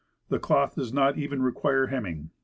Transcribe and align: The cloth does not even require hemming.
The 0.29 0.39
cloth 0.39 0.73
does 0.77 0.91
not 0.91 1.19
even 1.19 1.43
require 1.43 1.85
hemming. 1.85 2.31